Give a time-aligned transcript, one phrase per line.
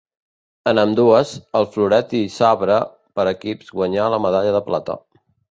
[0.69, 2.79] En ambdues, el floret i sabre
[3.21, 4.99] per equips guanyà la medalla de plata.